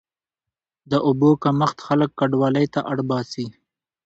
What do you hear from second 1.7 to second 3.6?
خلک کډوالۍ ته اړ باسي.